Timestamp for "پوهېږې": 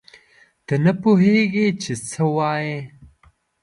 1.01-1.67